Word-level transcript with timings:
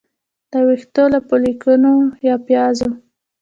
د 0.51 0.53
ویښتو 0.67 1.03
له 1.13 1.19
فولیکونو 1.27 1.91
یا 2.27 2.35
پیازو 2.47 2.89